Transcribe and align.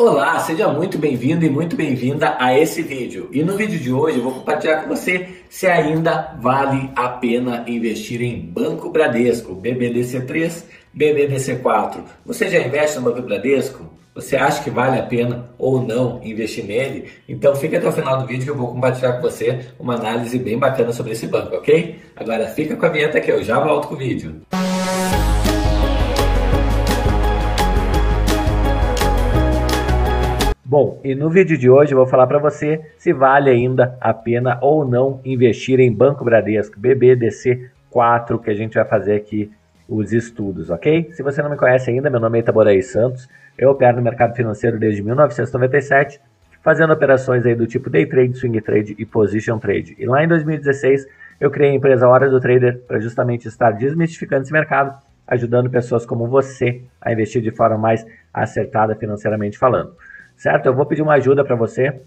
Olá, 0.00 0.38
seja 0.38 0.68
muito 0.68 0.96
bem-vindo 0.96 1.44
e 1.44 1.50
muito 1.50 1.74
bem-vinda 1.74 2.36
a 2.38 2.56
esse 2.56 2.82
vídeo. 2.82 3.28
E 3.32 3.42
no 3.42 3.56
vídeo 3.56 3.80
de 3.80 3.92
hoje 3.92 4.18
eu 4.18 4.22
vou 4.22 4.32
compartilhar 4.32 4.82
com 4.82 4.88
você 4.88 5.28
se 5.50 5.66
ainda 5.66 6.36
vale 6.40 6.88
a 6.94 7.08
pena 7.08 7.64
investir 7.66 8.22
em 8.22 8.38
Banco 8.40 8.90
Bradesco, 8.90 9.56
BBDC3, 9.56 10.62
BBDC4. 10.96 11.96
Você 12.24 12.48
já 12.48 12.60
investe 12.60 12.96
no 13.00 13.06
Banco 13.06 13.22
Bradesco? 13.22 13.92
Você 14.14 14.36
acha 14.36 14.62
que 14.62 14.70
vale 14.70 15.00
a 15.00 15.02
pena 15.02 15.50
ou 15.58 15.82
não 15.82 16.20
investir 16.22 16.64
nele? 16.64 17.08
Então 17.28 17.56
fica 17.56 17.78
até 17.78 17.88
o 17.88 17.92
final 17.92 18.20
do 18.20 18.26
vídeo 18.28 18.44
que 18.44 18.50
eu 18.50 18.56
vou 18.56 18.68
compartilhar 18.68 19.14
com 19.14 19.22
você 19.22 19.66
uma 19.80 19.96
análise 19.96 20.38
bem 20.38 20.56
bacana 20.56 20.92
sobre 20.92 21.10
esse 21.10 21.26
banco, 21.26 21.56
ok? 21.56 21.98
Agora 22.14 22.46
fica 22.46 22.76
com 22.76 22.86
a 22.86 22.88
vinheta 22.88 23.20
que 23.20 23.32
eu 23.32 23.42
já 23.42 23.58
volto 23.58 23.88
com 23.88 23.94
o 23.96 23.98
vídeo. 23.98 24.42
Bom, 30.70 31.00
e 31.02 31.14
no 31.14 31.30
vídeo 31.30 31.56
de 31.56 31.70
hoje 31.70 31.94
eu 31.94 31.96
vou 31.96 32.06
falar 32.06 32.26
para 32.26 32.38
você 32.38 32.78
se 32.98 33.10
vale 33.10 33.48
ainda 33.48 33.96
a 33.98 34.12
pena 34.12 34.58
ou 34.60 34.84
não 34.86 35.18
investir 35.24 35.80
em 35.80 35.90
Banco 35.90 36.22
Bradesco 36.22 36.78
BBDC4, 36.78 38.38
que 38.38 38.50
a 38.50 38.54
gente 38.54 38.74
vai 38.74 38.84
fazer 38.84 39.14
aqui 39.14 39.50
os 39.88 40.12
estudos, 40.12 40.68
ok? 40.68 41.08
Se 41.12 41.22
você 41.22 41.40
não 41.40 41.48
me 41.48 41.56
conhece 41.56 41.90
ainda, 41.90 42.10
meu 42.10 42.20
nome 42.20 42.36
é 42.36 42.42
Itaboraí 42.42 42.82
Santos, 42.82 43.26
eu 43.56 43.70
opero 43.70 43.96
no 43.96 44.02
mercado 44.02 44.36
financeiro 44.36 44.78
desde 44.78 45.02
1997, 45.02 46.20
fazendo 46.62 46.92
operações 46.92 47.46
aí 47.46 47.54
do 47.54 47.66
tipo 47.66 47.88
day 47.88 48.04
trade, 48.04 48.36
swing 48.36 48.60
trade 48.60 48.94
e 48.98 49.06
position 49.06 49.58
trade. 49.58 49.96
E 49.98 50.04
lá 50.04 50.22
em 50.22 50.28
2016 50.28 51.06
eu 51.40 51.50
criei 51.50 51.70
a 51.70 51.74
empresa 51.76 52.06
Hora 52.06 52.28
do 52.28 52.38
Trader 52.38 52.82
para 52.86 53.00
justamente 53.00 53.48
estar 53.48 53.70
desmistificando 53.70 54.42
esse 54.42 54.52
mercado, 54.52 54.94
ajudando 55.26 55.70
pessoas 55.70 56.04
como 56.04 56.26
você 56.26 56.82
a 57.00 57.10
investir 57.10 57.40
de 57.40 57.52
forma 57.52 57.78
mais 57.78 58.04
acertada 58.34 58.94
financeiramente 58.94 59.56
falando 59.56 59.96
certo? 60.38 60.66
Eu 60.66 60.74
vou 60.74 60.86
pedir 60.86 61.02
uma 61.02 61.14
ajuda 61.14 61.44
para 61.44 61.56
você, 61.56 62.00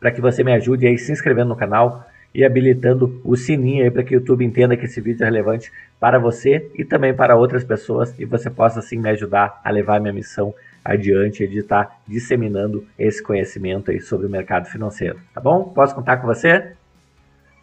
para 0.00 0.10
que 0.10 0.20
você 0.20 0.42
me 0.42 0.52
ajude 0.54 0.86
aí 0.86 0.96
se 0.96 1.12
inscrevendo 1.12 1.50
no 1.50 1.56
canal 1.56 2.06
e 2.34 2.44
habilitando 2.44 3.20
o 3.24 3.36
sininho 3.36 3.84
aí 3.84 3.90
para 3.90 4.04
que 4.04 4.14
o 4.14 4.18
YouTube 4.18 4.44
entenda 4.44 4.76
que 4.76 4.84
esse 4.84 5.00
vídeo 5.00 5.22
é 5.22 5.26
relevante 5.26 5.72
para 5.98 6.18
você 6.18 6.70
e 6.74 6.84
também 6.84 7.12
para 7.12 7.36
outras 7.36 7.64
pessoas 7.64 8.18
e 8.18 8.24
você 8.24 8.48
possa 8.48 8.78
assim 8.78 8.98
me 8.98 9.08
ajudar 9.10 9.60
a 9.64 9.70
levar 9.70 10.00
minha 10.00 10.12
missão 10.12 10.54
adiante 10.84 11.46
de 11.46 11.58
estar 11.58 12.00
disseminando 12.06 12.86
esse 12.98 13.22
conhecimento 13.22 13.90
aí 13.90 14.00
sobre 14.00 14.26
o 14.26 14.30
mercado 14.30 14.66
financeiro, 14.68 15.18
tá 15.34 15.40
bom? 15.40 15.64
Posso 15.64 15.94
contar 15.94 16.18
com 16.18 16.26
você? 16.26 16.72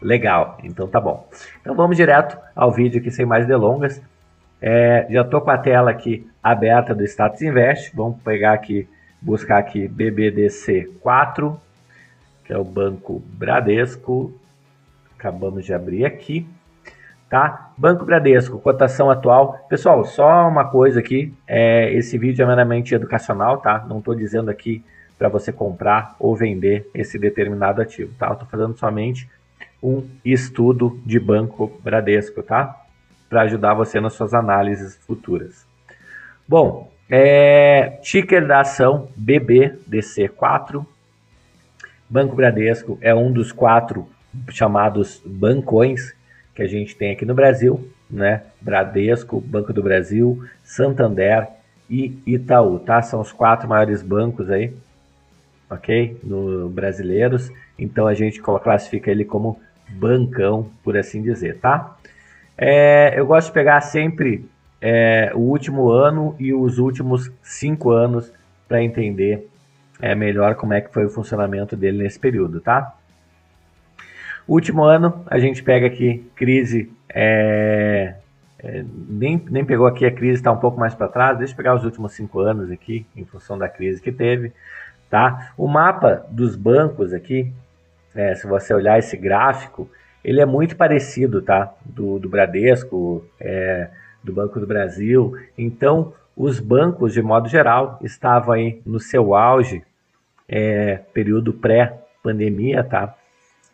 Legal, 0.02 0.58
então 0.64 0.88
tá 0.88 1.00
bom. 1.00 1.28
Então 1.62 1.74
vamos 1.74 1.96
direto 1.96 2.38
ao 2.56 2.72
vídeo 2.72 3.00
aqui 3.00 3.10
sem 3.10 3.26
mais 3.26 3.48
delongas. 3.48 4.02
É, 4.62 5.08
já 5.10 5.22
estou 5.22 5.42
com 5.42 5.52
a 5.52 5.58
tela 5.58 5.90
aqui 5.90 6.28
aberta 6.44 6.94
do 6.94 7.04
Status 7.04 7.42
Invest. 7.42 7.96
Vamos 7.96 8.22
pegar 8.22 8.54
aqui 8.54 8.88
buscar 9.26 9.58
aqui 9.58 9.90
BBDC4, 9.90 11.58
que 12.46 12.54
é 12.54 12.58
o 12.58 12.64
Banco 12.64 13.24
Bradesco. 13.26 14.32
Acabamos 15.18 15.66
de 15.66 15.74
abrir 15.74 16.06
aqui. 16.06 16.48
Tá? 17.28 17.72
Banco 17.76 18.06
Bradesco, 18.06 18.60
cotação 18.60 19.10
atual. 19.10 19.66
Pessoal, 19.68 20.06
só 20.06 20.48
uma 20.48 20.66
coisa 20.70 21.00
aqui, 21.00 21.34
é, 21.48 21.92
esse 21.92 22.20
vídeo 22.20 22.44
é 22.44 22.46
meramente 22.46 22.94
educacional, 22.94 23.58
tá? 23.58 23.84
Não 23.90 23.98
estou 23.98 24.14
dizendo 24.14 24.52
aqui 24.52 24.84
para 25.18 25.28
você 25.28 25.52
comprar 25.52 26.16
ou 26.20 26.36
vender 26.36 26.88
esse 26.94 27.18
determinado 27.18 27.82
ativo, 27.82 28.14
tá? 28.20 28.32
Estou 28.32 28.48
fazendo 28.48 28.78
somente 28.78 29.28
um 29.82 30.08
estudo 30.24 31.02
de 31.04 31.20
Banco 31.20 31.82
Bradesco, 31.84 32.44
tá? 32.44 32.80
Para 33.28 33.42
ajudar 33.42 33.74
você 33.74 34.00
nas 34.00 34.14
suas 34.14 34.36
análises 34.36 34.96
futuras. 35.08 35.66
Bom, 36.48 36.92
é, 37.10 38.00
ticker 38.02 38.46
da 38.46 38.62
ação 38.62 39.10
BBDC4. 39.20 40.86
Banco 42.10 42.36
Bradesco 42.36 42.98
é 43.02 43.14
um 43.14 43.32
dos 43.32 43.52
quatro 43.52 44.08
chamados 44.50 45.22
bancões 45.26 46.14
que 46.54 46.62
a 46.62 46.68
gente 46.68 46.96
tem 46.96 47.12
aqui 47.12 47.26
no 47.26 47.34
Brasil, 47.34 47.90
né? 48.10 48.44
Bradesco, 48.62 49.42
Banco 49.42 49.74
do 49.74 49.84
Brasil, 49.84 50.44
Santander 50.64 51.48
e 51.90 52.18
Itaú, 52.26 52.80
tá? 52.80 53.02
São 53.02 53.22
os 53.22 53.32
quatro 53.32 53.68
maiores 53.68 54.02
bancos 54.02 54.50
aí, 54.50 54.74
ok? 55.70 56.18
No 56.24 56.70
brasileiros. 56.70 57.52
Então 57.78 58.08
a 58.08 58.14
gente 58.14 58.42
classifica 58.42 59.12
ele 59.12 59.26
como 59.26 59.60
bancão, 59.90 60.70
por 60.84 60.98
assim 60.98 61.22
dizer, 61.22 61.60
tá? 61.60 61.98
É, 62.58 63.20
eu 63.20 63.26
gosto 63.26 63.48
de 63.48 63.54
pegar 63.54 63.82
sempre 63.82 64.46
é, 64.82 65.32
o 65.34 65.40
último 65.40 65.90
ano 65.90 66.36
e 66.40 66.54
os 66.54 66.78
últimos 66.78 67.32
cinco 67.42 67.92
anos 67.92 68.32
para 68.68 68.84
entender 68.84 69.48
é, 70.02 70.14
melhor 70.16 70.56
como 70.56 70.74
é 70.74 70.82
que 70.82 70.94
foi 70.94 71.06
o 71.06 71.10
funcionamento 71.10 71.76
dele 71.76 72.04
nesse 72.04 72.20
período, 72.20 72.60
tá? 72.60 72.96
Último 74.48 74.84
ano, 74.84 75.24
a 75.28 75.40
gente 75.40 75.64
pega 75.64 75.88
aqui 75.88 76.30
crise, 76.36 76.92
é, 77.10 78.16
é, 78.60 78.86
nem, 79.10 79.44
nem 79.50 79.66
pegou 79.66 79.88
aqui 79.88 80.06
a 80.06 80.12
crise, 80.12 80.36
está 80.36 80.52
um 80.52 80.58
pouco 80.58 80.80
mais 80.80 80.94
para 80.94 81.08
trás, 81.08 81.38
deixa 81.38 81.54
eu 81.54 81.58
pegar 81.58 81.76
os 81.76 81.84
últimos 81.84 82.14
cinco 82.14 82.40
anos 82.40 82.70
aqui, 82.70 83.06
em 83.16 83.26
função 83.26 83.58
da 83.58 83.68
crise 83.68 84.02
que 84.02 84.12
teve, 84.12 84.52
tá? 85.10 85.52
O 85.58 85.68
mapa 85.68 86.26
dos 86.30 86.56
bancos 86.56 87.14
aqui, 87.14 87.52
é, 88.14 88.36
se 88.36 88.46
você 88.46 88.74
olhar 88.74 89.00
esse 89.00 89.18
gráfico, 89.18 89.90
ele 90.24 90.42
é 90.42 90.46
muito 90.46 90.76
parecido, 90.76 91.42
tá? 91.42 91.74
Do, 91.84 92.20
do 92.20 92.30
Bradesco, 92.30 93.26
é, 93.40 93.90
do 94.26 94.34
Banco 94.34 94.60
do 94.60 94.68
Brasil. 94.68 95.38
Então, 95.58 96.14
os 96.36 96.60
bancos, 96.60 97.14
de 97.14 97.22
modo 97.22 97.48
geral, 97.48 98.00
estavam 98.02 98.54
aí 98.54 98.82
no 98.86 99.00
seu 99.00 99.36
auge, 99.36 99.84
é, 100.50 101.00
período 101.14 101.54
pré-pandemia, 101.54 102.84
tá? 102.84 103.16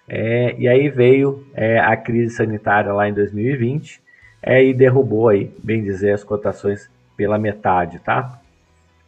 É, 0.07 0.55
e 0.57 0.67
aí 0.67 0.89
veio 0.89 1.45
é, 1.53 1.79
a 1.79 1.95
crise 1.95 2.35
sanitária 2.35 2.93
lá 2.93 3.07
em 3.07 3.13
2020 3.13 4.01
é, 4.43 4.63
e 4.63 4.73
derrubou 4.73 5.29
aí, 5.29 5.51
bem 5.63 5.83
dizer, 5.83 6.11
as 6.11 6.23
cotações 6.23 6.89
pela 7.15 7.37
metade, 7.37 7.99
tá? 7.99 8.39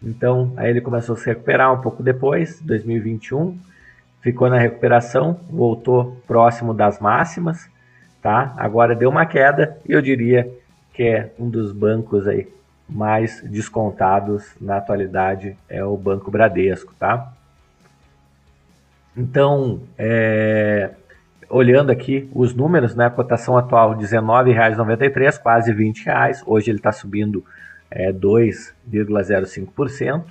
Então, 0.01 0.53
aí 0.57 0.69
ele 0.69 0.81
começou 0.81 1.15
a 1.15 1.17
se 1.17 1.25
recuperar 1.25 1.73
um 1.73 1.81
pouco 1.81 2.01
depois, 2.01 2.59
2021, 2.61 3.57
ficou 4.21 4.49
na 4.49 4.57
recuperação, 4.57 5.39
voltou 5.49 6.21
próximo 6.27 6.73
das 6.73 6.99
máximas, 6.99 7.69
tá? 8.21 8.53
Agora 8.57 8.95
deu 8.95 9.09
uma 9.09 9.25
queda 9.25 9.77
e 9.87 9.91
eu 9.91 10.01
diria 10.01 10.49
que 10.93 11.03
é 11.03 11.33
um 11.39 11.49
dos 11.49 11.71
bancos 11.71 12.27
aí 12.27 12.47
mais 12.87 13.41
descontados 13.41 14.55
na 14.61 14.77
atualidade, 14.77 15.57
é 15.67 15.83
o 15.83 15.97
Banco 15.97 16.29
Bradesco, 16.29 16.93
tá? 16.93 17.33
Então, 19.17 19.81
é, 19.97 20.91
olhando 21.49 21.91
aqui 21.91 22.29
os 22.33 22.53
números, 22.53 22.95
né, 22.95 23.07
a 23.07 23.09
cotação 23.09 23.57
atual 23.57 23.93
R$ 23.93 23.97
19,93, 23.97 25.41
quase 25.41 25.73
20 25.73 26.05
reais. 26.05 26.43
hoje 26.45 26.69
ele 26.69 26.77
está 26.77 26.91
subindo 26.91 27.43
é, 27.89 28.11
2,05%, 28.11 30.25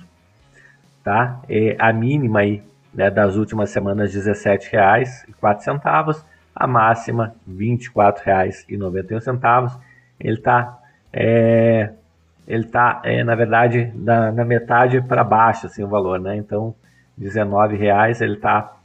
tá? 1.03 1.41
A 1.79 1.91
mínima 1.91 2.39
aí, 2.39 2.63
né, 2.93 3.09
das 3.09 3.35
últimas 3.35 3.71
semanas 3.71 4.13
R$ 4.13 4.21
17,04, 4.21 6.23
a 6.55 6.67
máxima 6.67 7.35
R$ 7.47 7.53
24,91 7.53 9.92
ele 10.23 10.37
está 10.37 10.79
é, 11.11 11.91
ele 12.47 12.65
tá, 12.65 13.01
é, 13.03 13.23
na 13.23 13.35
verdade, 13.35 13.91
na, 13.95 14.31
metade 14.43 15.01
para 15.01 15.23
baixo 15.23 15.67
assim, 15.67 15.83
o 15.83 15.87
valor, 15.87 16.19
né? 16.19 16.35
Então, 16.35 16.75
19,00 17.19 17.77
reais 17.77 18.21
ele 18.21 18.33
está 18.33 18.75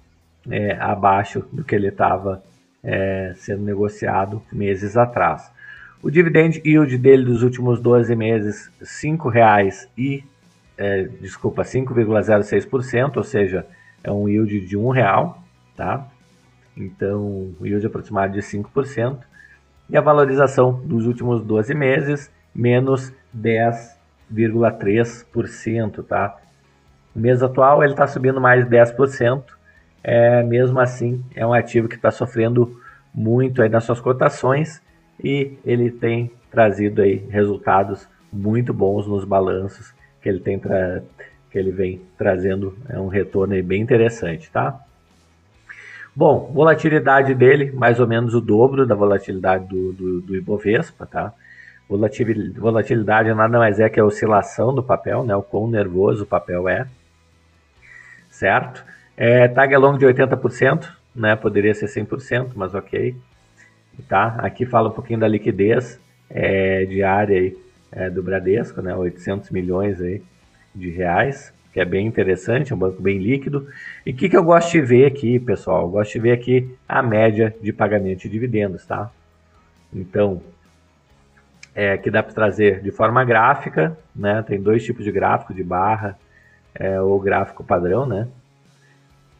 é, 0.50 0.77
abaixo 0.78 1.44
do 1.53 1.65
que 1.65 1.75
ele 1.75 1.88
estava 1.88 2.43
é, 2.82 3.32
sendo 3.37 3.62
negociado 3.62 4.43
meses 4.53 4.97
atrás. 4.97 5.50
O 6.03 6.10
dividend 6.10 6.62
yield 6.65 6.97
dele 6.98 7.25
dos 7.25 7.43
últimos 7.43 7.81
12 7.81 8.15
meses, 8.15 8.71
R$ 8.78 8.87
5,00 8.87 9.88
e, 9.97 10.22
é, 10.77 11.03
desculpa, 11.21 11.62
5,06%, 11.62 13.16
ou 13.16 13.25
seja, 13.25 13.66
é 14.04 14.12
um 14.12 14.28
yield 14.28 14.60
de 14.60 14.77
R$ 14.77 14.92
real, 14.92 15.42
tá? 15.77 16.07
Então, 16.77 17.53
yield 17.60 17.84
aproximado 17.84 18.33
de 18.33 18.41
5% 18.41 19.18
e 19.88 19.96
a 19.96 20.00
valorização 20.00 20.80
dos 20.84 21.06
últimos 21.06 21.40
12 21.42 21.72
meses, 21.74 22.30
menos 22.54 23.12
10,3%, 23.36 26.04
tá? 26.04 26.36
No 27.14 27.22
mês 27.22 27.42
atual 27.42 27.82
ele 27.82 27.94
está 27.94 28.06
subindo 28.06 28.38
mais 28.40 28.64
10%, 28.66 29.42
é, 30.04 30.42
mesmo 30.42 30.78
assim 30.78 31.24
é 31.34 31.46
um 31.46 31.52
ativo 31.52 31.88
que 31.88 31.96
está 31.96 32.10
sofrendo 32.10 32.80
muito 33.14 33.62
aí 33.62 33.68
nas 33.68 33.84
suas 33.84 34.00
cotações 34.00 34.82
e 35.22 35.58
ele 35.64 35.90
tem 35.90 36.30
trazido 36.50 37.02
aí 37.02 37.26
resultados 37.30 38.08
muito 38.32 38.72
bons 38.72 39.06
nos 39.06 39.24
balanços 39.24 39.94
que 40.20 40.28
ele 40.28 40.40
tem 40.40 40.60
que 41.50 41.58
ele 41.58 41.72
vem 41.72 42.02
trazendo 42.16 42.76
é 42.88 43.00
um 43.00 43.08
retorno 43.08 43.54
aí 43.54 43.62
bem 43.62 43.80
interessante, 43.80 44.50
tá? 44.50 44.80
Bom, 46.18 46.50
volatilidade 46.53 47.32
dele, 47.32 47.70
mais 47.70 48.00
ou 48.00 48.06
menos 48.09 48.34
o 48.34 48.41
dobro 48.41 48.84
da 48.84 48.97
volatilidade 48.97 49.68
do, 49.68 49.92
do, 49.92 50.20
do 50.20 50.34
Ibovespa, 50.34 51.06
tá? 51.06 51.32
Volatilidade 51.88 53.32
nada 53.32 53.56
mais 53.56 53.78
é 53.78 53.88
que 53.88 54.00
a 54.00 54.04
oscilação 54.04 54.74
do 54.74 54.82
papel, 54.82 55.22
né? 55.22 55.36
O 55.36 55.44
quão 55.44 55.70
nervoso 55.70 56.24
o 56.24 56.26
papel 56.26 56.68
é, 56.68 56.88
certo? 58.28 58.84
É, 59.16 59.47
tag 59.47 59.72
along 59.72 59.97
de 59.97 60.06
80%, 60.06 60.88
né? 61.15 61.36
Poderia 61.36 61.72
ser 61.72 61.86
100%, 61.86 62.48
mas 62.56 62.74
ok. 62.74 63.14
Tá? 64.09 64.38
Aqui 64.38 64.66
fala 64.66 64.88
um 64.88 64.92
pouquinho 64.92 65.21
da 65.21 65.28
liquidez 65.28 66.00
é, 66.28 66.84
diária 66.84 67.38
aí, 67.38 67.56
é, 67.92 68.10
do 68.10 68.24
Bradesco, 68.24 68.82
né? 68.82 68.92
800 68.92 69.50
milhões 69.50 70.00
aí 70.00 70.21
de 70.74 70.91
reais, 70.91 71.54
que 71.72 71.80
é 71.80 71.84
bem 71.84 72.06
interessante, 72.06 72.72
é 72.72 72.76
um 72.76 72.78
banco 72.78 73.00
bem 73.00 73.18
líquido. 73.18 73.68
E 74.04 74.10
o 74.10 74.15
que, 74.15 74.28
que 74.28 74.36
eu 74.36 74.42
gosto 74.42 74.72
de 74.72 74.80
ver 74.80 75.06
aqui, 75.06 75.38
pessoal? 75.38 75.82
Eu 75.82 75.91
gosto 75.91 76.12
de 76.12 76.20
ver 76.20 76.32
aqui 76.32 76.74
a 76.88 77.03
média 77.03 77.54
de 77.60 77.72
pagamento 77.72 78.22
de 78.22 78.28
dividendos, 78.28 78.84
tá? 78.86 79.10
Então, 79.92 80.42
é, 81.74 81.97
que 81.97 82.10
dá 82.10 82.22
para 82.22 82.32
trazer 82.32 82.80
de 82.80 82.91
forma 82.91 83.24
gráfica, 83.24 83.97
né? 84.15 84.42
Tem 84.42 84.60
dois 84.60 84.84
tipos 84.84 85.04
de 85.04 85.12
gráfico, 85.12 85.54
de 85.54 85.62
barra 85.62 86.18
é, 86.74 87.00
ou 87.00 87.20
gráfico 87.20 87.62
padrão, 87.62 88.06
né? 88.06 88.28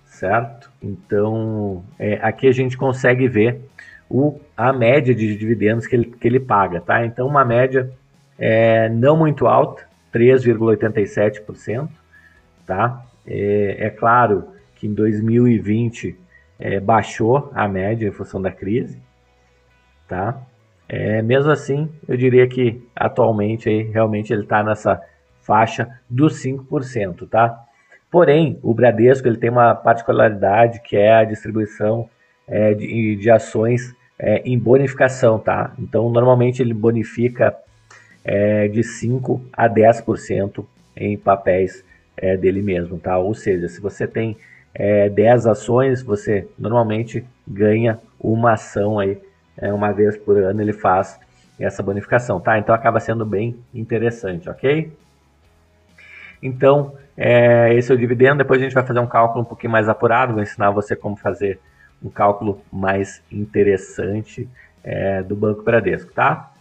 Certo? 0.06 0.70
Então, 0.82 1.84
é, 1.98 2.14
aqui 2.22 2.46
a 2.46 2.52
gente 2.52 2.76
consegue 2.76 3.28
ver 3.28 3.60
o, 4.08 4.40
a 4.56 4.72
média 4.72 5.14
de 5.14 5.36
dividendos 5.36 5.86
que 5.86 5.96
ele, 5.96 6.06
que 6.06 6.26
ele 6.26 6.40
paga, 6.40 6.81
tá? 6.81 7.04
Então, 7.04 7.26
uma 7.26 7.44
média 7.44 7.90
é, 8.38 8.88
não 8.88 9.16
muito 9.16 9.46
alta, 9.46 9.82
3,87%, 10.12 11.88
tá? 12.69 13.03
É, 13.26 13.87
é, 13.87 13.91
claro 13.91 14.53
que 14.76 14.87
em 14.87 14.93
2020 14.93 16.15
é, 16.61 16.79
baixou 16.79 17.50
a 17.55 17.67
média 17.67 18.06
em 18.06 18.12
função 18.12 18.41
da 18.41 18.53
crise, 18.53 19.00
tá? 20.06 20.41
É, 20.87 21.23
mesmo 21.23 21.50
assim, 21.50 21.91
eu 22.06 22.17
diria 22.17 22.47
que 22.47 22.81
atualmente 22.94 23.69
aí, 23.69 23.82
realmente 23.82 24.32
ele 24.32 24.43
está 24.43 24.62
nessa 24.62 25.00
faixa 25.41 25.88
dos 26.09 26.43
5%, 26.43 27.29
tá? 27.29 27.59
Porém, 28.11 28.59
o 28.62 28.73
Bradesco 28.75 29.26
ele 29.26 29.37
tem 29.38 29.50
uma 29.50 29.75
particularidade 29.75 30.81
que 30.82 30.97
é 30.97 31.15
a 31.15 31.25
distribuição 31.25 32.09
é, 32.47 32.73
de, 32.75 33.17
de, 33.17 33.31
ações 33.31 33.94
é, 34.19 34.43
em 34.44 34.59
bonificação, 34.59 35.38
tá? 35.38 35.73
Então, 35.79 36.09
normalmente 36.11 36.62
ele 36.62 36.73
bonifica 36.73 37.55
é, 38.25 38.69
de 38.69 38.82
5 38.82 39.43
a 39.53 39.69
10% 39.69 40.65
em 40.97 41.17
papéis 41.19 41.85
é, 42.19 42.37
dele 42.37 42.62
mesmo, 42.62 42.99
tá? 42.99 43.19
Ou 43.19 43.35
seja, 43.35 43.69
se 43.69 43.81
você 43.81 44.06
tem 44.06 44.37
é, 44.75 45.09
10 45.09 45.47
ações, 45.47 46.03
você 46.03 46.47
normalmente 46.59 47.25
ganha 47.47 47.99
uma 48.20 48.53
ação 48.53 48.99
aí 48.99 49.19
é, 49.56 49.73
uma 49.73 49.93
vez 49.93 50.17
por 50.17 50.37
ano 50.37 50.61
ele 50.61 50.73
faz 50.73 51.19
essa 51.59 51.82
bonificação, 51.82 52.41
tá? 52.41 52.59
Então 52.59 52.75
acaba 52.75 53.00
sendo 53.00 53.26
bem 53.26 53.56
interessante, 53.75 54.49
ok? 54.49 54.93
Então, 56.41 56.94
é, 57.17 57.75
esse 57.75 57.91
é 57.91 57.94
o 57.94 57.99
dividendo. 57.99 58.38
Depois 58.38 58.61
a 58.61 58.65
gente 58.65 58.75
vai 58.75 58.87
fazer 58.87 59.00
um 59.00 59.06
cálculo 59.06 59.43
um 59.43 59.44
pouquinho 59.44 59.73
mais 59.73 59.88
apurado, 59.88 60.35
vou 60.35 60.43
ensinar 60.43 60.70
você 60.70 60.94
como 60.94 61.17
fazer 61.17 61.59
um 62.00 62.09
cálculo 62.09 62.62
mais 62.73 63.20
interessante 63.31 64.49
é, 64.85 65.23
do 65.23 65.35
Banco 65.35 65.62
Bradesco, 65.62 66.12
tá? 66.12 66.53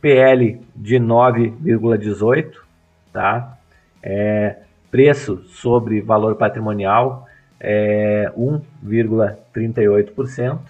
PL 0.00 0.60
de 0.76 0.96
9,18, 0.96 2.52
tá? 3.12 3.58
É, 4.00 4.58
preço 4.94 5.42
sobre 5.48 6.00
valor 6.00 6.36
patrimonial 6.36 7.26
é 7.58 8.30
1,38%. 8.38 10.60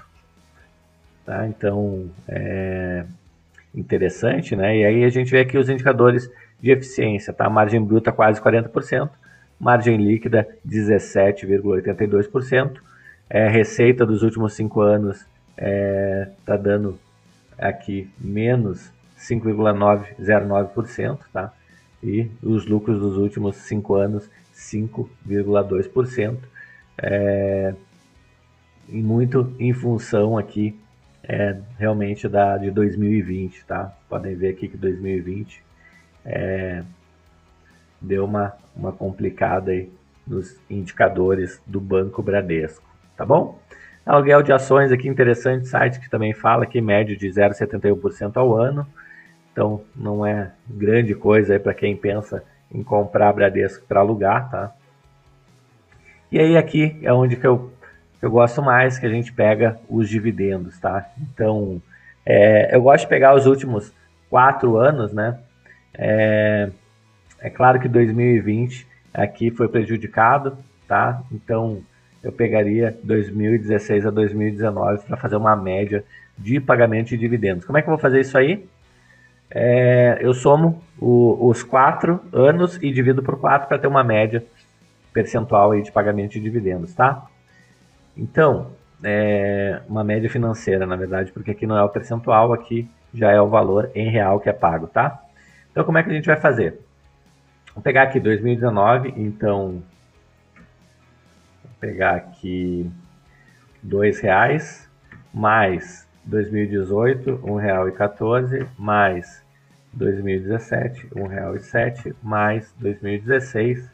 Tá? 1.26 1.46
Então, 1.46 2.08
é 2.26 3.04
interessante, 3.74 4.56
né? 4.56 4.78
E 4.78 4.84
aí 4.86 5.04
a 5.04 5.10
gente 5.10 5.30
vê 5.30 5.40
aqui 5.40 5.58
os 5.58 5.68
indicadores 5.68 6.30
de 6.58 6.70
eficiência, 6.70 7.34
tá? 7.34 7.50
Margem 7.50 7.84
bruta 7.84 8.10
quase 8.10 8.40
40%, 8.40 9.10
margem 9.60 9.98
líquida 9.98 10.48
17,82%, 10.66 12.78
é, 13.28 13.46
receita 13.46 14.06
dos 14.06 14.22
últimos 14.22 14.54
cinco 14.54 14.80
anos 14.80 15.26
é, 15.54 16.30
tá 16.46 16.56
dando 16.56 16.98
aqui 17.58 18.10
menos 18.18 18.90
5,909%, 19.18 21.18
tá? 21.30 21.52
E 22.04 22.30
os 22.42 22.66
lucros 22.66 23.00
dos 23.00 23.16
últimos 23.16 23.56
cinco 23.56 23.94
anos 23.94 24.30
5,2%, 24.54 26.36
é, 26.98 27.74
muito 28.88 29.52
em 29.58 29.72
função 29.72 30.36
aqui 30.38 30.78
é 31.22 31.56
realmente 31.78 32.28
da 32.28 32.58
de 32.58 32.70
2020, 32.70 33.64
tá? 33.64 33.96
Podem 34.08 34.36
ver 34.36 34.50
aqui 34.50 34.68
que 34.68 34.76
2020 34.76 35.62
é, 36.24 36.84
deu 38.00 38.26
uma, 38.26 38.52
uma 38.76 38.92
complicada 38.92 39.70
aí 39.70 39.90
nos 40.26 40.60
indicadores 40.68 41.60
do 41.66 41.80
Banco 41.80 42.22
Bradesco, 42.22 42.84
tá 43.16 43.24
bom? 43.24 43.58
Aluguel 44.04 44.42
de 44.42 44.52
ações 44.52 44.92
aqui, 44.92 45.08
interessante 45.08 45.66
site 45.66 45.98
que 45.98 46.10
também 46.10 46.34
fala 46.34 46.66
que 46.66 46.78
médio 46.78 47.16
de 47.16 47.26
0,71% 47.26 48.36
ao 48.36 48.54
ano, 48.54 48.86
então 49.54 49.82
não 49.94 50.26
é 50.26 50.50
grande 50.68 51.14
coisa 51.14 51.60
para 51.60 51.72
quem 51.72 51.96
pensa 51.96 52.42
em 52.72 52.82
comprar 52.82 53.32
Bradesco 53.32 53.86
para 53.86 54.00
alugar, 54.00 54.50
tá? 54.50 54.74
E 56.32 56.40
aí 56.40 56.56
aqui 56.56 56.98
é 57.02 57.12
onde 57.12 57.36
que 57.36 57.46
eu 57.46 57.72
eu 58.20 58.30
gosto 58.30 58.62
mais 58.62 58.98
que 58.98 59.04
a 59.04 59.10
gente 59.10 59.30
pega 59.30 59.78
os 59.86 60.08
dividendos, 60.08 60.80
tá? 60.80 61.10
Então, 61.20 61.80
é, 62.24 62.74
eu 62.74 62.80
gosto 62.80 63.02
de 63.02 63.08
pegar 63.08 63.34
os 63.34 63.44
últimos 63.44 63.92
quatro 64.30 64.78
anos, 64.78 65.12
né? 65.12 65.38
É, 65.92 66.70
é 67.38 67.50
claro 67.50 67.78
que 67.78 67.86
2020 67.86 68.88
aqui 69.12 69.50
foi 69.50 69.68
prejudicado, 69.68 70.56
tá? 70.88 71.22
Então, 71.30 71.82
eu 72.22 72.32
pegaria 72.32 72.96
2016 73.04 74.06
a 74.06 74.10
2019 74.10 75.04
para 75.04 75.18
fazer 75.18 75.36
uma 75.36 75.54
média 75.54 76.02
de 76.38 76.58
pagamento 76.58 77.10
de 77.10 77.18
dividendos. 77.18 77.66
Como 77.66 77.76
é 77.76 77.82
que 77.82 77.88
eu 77.88 77.92
vou 77.92 78.00
fazer 78.00 78.20
isso 78.20 78.38
aí? 78.38 78.66
É, 79.56 80.18
eu 80.20 80.34
somo 80.34 80.82
o, 80.98 81.48
os 81.48 81.62
quatro 81.62 82.20
anos 82.32 82.76
e 82.82 82.92
divido 82.92 83.22
por 83.22 83.38
quatro 83.38 83.68
para 83.68 83.78
ter 83.78 83.86
uma 83.86 84.02
média 84.02 84.44
percentual 85.12 85.70
aí 85.70 85.82
de 85.82 85.92
pagamento 85.92 86.32
de 86.32 86.40
dividendos, 86.40 86.92
tá? 86.92 87.24
Então, 88.16 88.72
é 89.02 89.80
uma 89.88 90.02
média 90.02 90.28
financeira, 90.28 90.84
na 90.86 90.96
verdade, 90.96 91.30
porque 91.30 91.52
aqui 91.52 91.68
não 91.68 91.78
é 91.78 91.84
o 91.84 91.88
percentual, 91.88 92.52
aqui 92.52 92.90
já 93.12 93.30
é 93.30 93.40
o 93.40 93.48
valor 93.48 93.92
em 93.94 94.10
real 94.10 94.40
que 94.40 94.48
é 94.48 94.52
pago, 94.52 94.88
tá? 94.88 95.22
Então, 95.70 95.84
como 95.84 95.98
é 95.98 96.02
que 96.02 96.10
a 96.10 96.14
gente 96.14 96.26
vai 96.26 96.36
fazer? 96.36 96.80
Vou 97.72 97.82
pegar 97.82 98.02
aqui 98.02 98.18
2019, 98.18 99.14
então, 99.16 99.82
vou 101.62 101.72
pegar 101.78 102.16
aqui 102.16 102.90
R$ 103.84 104.10
reais 104.20 104.90
mais 105.32 106.08
2018, 106.24 107.30
R$ 107.30 107.36
1,14, 107.36 108.66
mais 108.76 109.43
2017, 109.94 111.08
R$ 111.14 111.22
1,07, 111.22 112.14
mais 112.22 112.72
2016, 112.78 113.90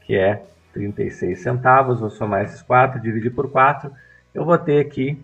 que 0.00 0.16
é 0.16 0.42
36 0.72 1.40
centavos, 1.40 2.00
vou 2.00 2.08
somar 2.10 2.42
esses 2.42 2.62
4, 2.62 3.00
dividir 3.00 3.32
por 3.34 3.50
4, 3.50 3.92
eu 4.34 4.44
vou 4.44 4.58
ter 4.58 4.80
aqui 4.80 5.22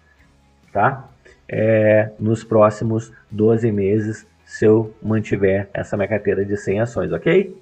tá? 0.72 1.06
É, 1.46 2.12
nos 2.18 2.42
próximos 2.42 3.12
12 3.30 3.70
meses, 3.70 4.26
se 4.42 4.64
eu 4.64 4.94
mantiver 5.02 5.68
essa 5.74 5.98
minha 5.98 6.08
carteira 6.08 6.46
de 6.46 6.56
100 6.56 6.80
ações, 6.80 7.12
ok? 7.12 7.54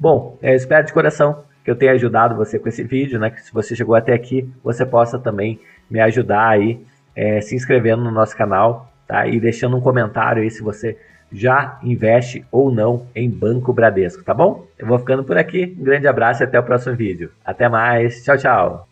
Bom, 0.00 0.38
eu 0.40 0.54
espero 0.54 0.86
de 0.86 0.94
coração 0.94 1.44
que 1.62 1.70
eu 1.70 1.76
tenha 1.76 1.92
ajudado 1.92 2.34
você 2.34 2.58
com 2.58 2.70
esse 2.70 2.82
vídeo, 2.82 3.20
né? 3.20 3.28
Que 3.28 3.42
se 3.42 3.52
você 3.52 3.76
chegou 3.76 3.94
até 3.94 4.14
aqui, 4.14 4.50
você 4.64 4.86
possa 4.86 5.18
também 5.18 5.60
me 5.90 6.00
ajudar 6.00 6.48
aí, 6.48 6.80
é, 7.14 7.42
se 7.42 7.54
inscrevendo 7.54 8.02
no 8.02 8.10
nosso 8.10 8.34
canal, 8.34 8.90
tá? 9.06 9.26
E 9.26 9.38
deixando 9.38 9.76
um 9.76 9.80
comentário 9.82 10.42
aí 10.42 10.50
se 10.50 10.62
você 10.62 10.96
já 11.30 11.78
investe 11.82 12.46
ou 12.50 12.72
não 12.72 13.08
em 13.14 13.28
Banco 13.28 13.74
Bradesco, 13.74 14.24
tá 14.24 14.32
bom? 14.32 14.66
Eu 14.78 14.86
vou 14.86 14.98
ficando 14.98 15.22
por 15.22 15.36
aqui. 15.36 15.76
Um 15.78 15.84
grande 15.84 16.08
abraço 16.08 16.42
e 16.42 16.44
até 16.44 16.58
o 16.58 16.62
próximo 16.62 16.96
vídeo. 16.96 17.30
Até 17.44 17.68
mais. 17.68 18.24
Tchau, 18.24 18.38
tchau. 18.38 18.89